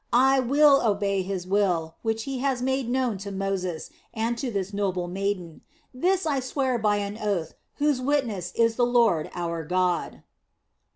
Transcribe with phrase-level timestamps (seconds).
[0.11, 4.73] I will obey His will, which He has made known to Moses and to this
[4.73, 5.61] noble maiden.
[5.93, 10.23] This I swear by an oath whose witness is the Lord our God."